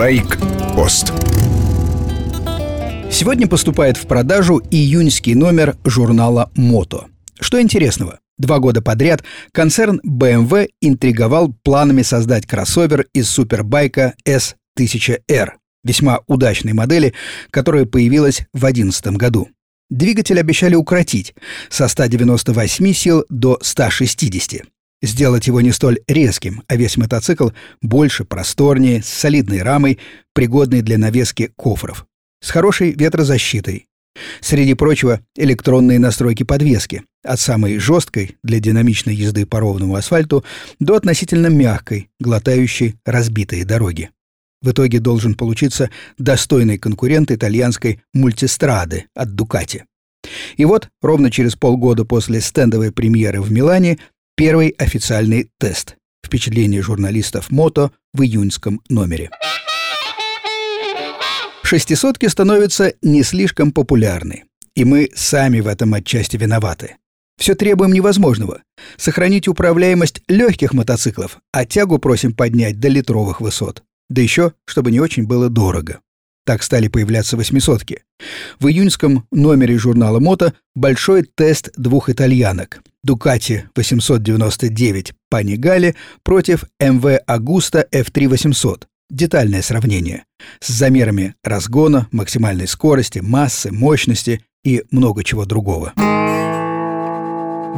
[0.00, 1.12] Байк-пост.
[3.12, 7.08] Сегодня поступает в продажу июньский номер журнала «Мото».
[7.38, 8.20] Что интересного?
[8.38, 15.50] Два года подряд концерн BMW интриговал планами создать кроссовер из супербайка S1000R,
[15.84, 17.12] весьма удачной модели,
[17.50, 19.48] которая появилась в 2011 году.
[19.90, 21.34] Двигатель обещали укротить
[21.68, 24.62] со 198 сил до 160.
[25.02, 29.98] Сделать его не столь резким, а весь мотоцикл больше, просторнее, с солидной рамой,
[30.34, 32.06] пригодной для навески кофров.
[32.42, 33.86] С хорошей ветрозащитой.
[34.40, 37.04] Среди прочего, электронные настройки подвески.
[37.22, 40.44] От самой жесткой для динамичной езды по ровному асфальту
[40.78, 44.10] до относительно мягкой, глотающей разбитые дороги.
[44.62, 49.84] В итоге должен получиться достойный конкурент итальянской мультистрады от Дукати.
[50.56, 53.98] И вот, ровно через полгода после стендовой премьеры в Милане,
[54.40, 55.96] Первый официальный тест.
[56.24, 59.28] Впечатление журналистов «Мото» в июньском номере.
[61.62, 64.44] Шестисотки становятся не слишком популярны.
[64.74, 66.96] И мы сами в этом отчасти виноваты.
[67.36, 68.62] Все требуем невозможного.
[68.96, 73.82] Сохранить управляемость легких мотоциклов, а тягу просим поднять до литровых высот.
[74.08, 76.00] Да еще, чтобы не очень было дорого.
[76.46, 78.04] Так стали появляться восьмисотки.
[78.58, 82.80] В июньском номере журнала «Мото» большой тест двух итальянок.
[83.02, 88.86] Ducati 899 Panigale против MV Agusta F3 800.
[89.10, 90.24] Детальное сравнение.
[90.60, 95.94] С замерами разгона, максимальной скорости, массы, мощности и много чего другого.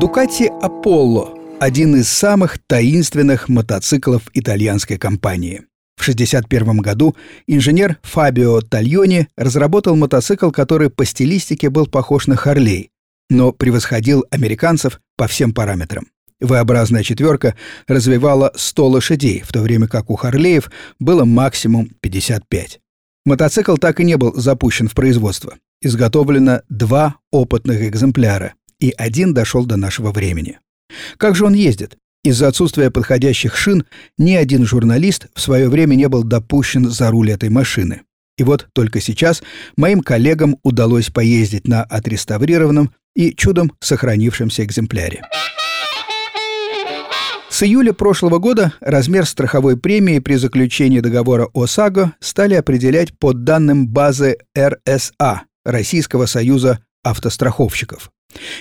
[0.00, 5.62] Ducati Apollo– один из самых таинственных мотоциклов итальянской компании–
[6.00, 7.14] в 1961 году
[7.46, 12.90] инженер Фабио Тальони разработал мотоцикл, который по стилистике был похож на Харлей,
[13.30, 16.06] но превосходил американцев по всем параметрам.
[16.40, 17.54] V-образная четверка
[17.86, 22.80] развивала 100 лошадей, в то время как у Харлеев было максимум 55.
[23.26, 25.58] Мотоцикл так и не был запущен в производство.
[25.82, 30.58] Изготовлено два опытных экземпляра, и один дошел до нашего времени.
[31.18, 31.98] Как же он ездит?
[32.24, 33.84] Из-за отсутствия подходящих шин
[34.16, 38.04] ни один журналист в свое время не был допущен за руль этой машины.
[38.40, 39.42] И вот только сейчас
[39.76, 45.20] моим коллегам удалось поездить на отреставрированном и чудом сохранившемся экземпляре.
[47.50, 53.86] С июля прошлого года размер страховой премии при заключении договора ОСАГО стали определять по данным
[53.86, 58.10] базы РСА Российского союза автостраховщиков.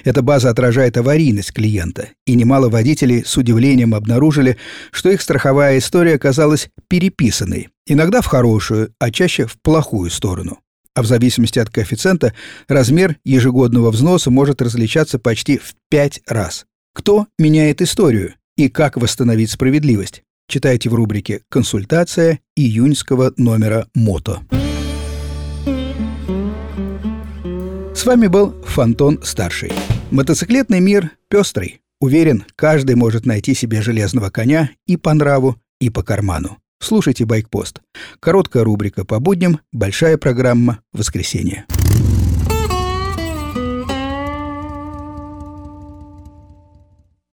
[0.03, 4.57] Эта база отражает аварийность клиента, и немало водителей с удивлением обнаружили,
[4.91, 10.59] что их страховая история оказалась переписанной, иногда в хорошую, а чаще в плохую сторону.
[10.95, 12.33] А в зависимости от коэффициента
[12.67, 16.65] размер ежегодного взноса может различаться почти в пять раз.
[16.93, 20.23] Кто меняет историю и как восстановить справедливость?
[20.49, 24.41] Читайте в рубрике «Консультация» июньского номера «Мото».
[27.99, 29.73] С вами был Фантон Старший.
[30.09, 31.81] Мотоциклетный мир пестрый.
[31.99, 36.59] Уверен, каждый может найти себе железного коня и по нраву, и по карману.
[36.79, 37.81] Слушайте «Байкпост».
[38.21, 41.65] Короткая рубрика по будням, большая программа «Воскресенье».